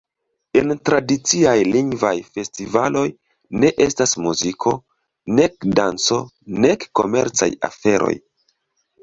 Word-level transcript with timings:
En 0.59 0.71
tradiciaj 0.89 1.57
Lingvaj 1.75 2.13
Festivaloj 2.37 3.03
ne 3.65 3.71
estas 3.85 4.15
muziko, 4.25 4.75
nek 5.41 5.69
danco, 5.81 6.19
nek 6.67 6.89
komercaj 7.03 7.51
aferoj. 7.71 8.13